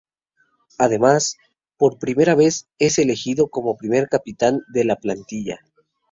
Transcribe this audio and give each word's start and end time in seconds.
Además, 0.79 1.37
por 1.77 1.99
primera 1.99 2.33
vez 2.33 2.67
es 2.79 2.97
elegido 2.97 3.49
como 3.49 3.77
primer 3.77 4.09
capitán 4.09 4.61
de 4.69 4.83
la 4.83 4.95
plantilla. 4.95 5.59